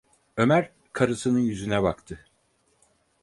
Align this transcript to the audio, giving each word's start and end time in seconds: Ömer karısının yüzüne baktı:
Ömer 0.37 0.71
karısının 0.93 1.39
yüzüne 1.39 1.83
baktı: 1.83 2.25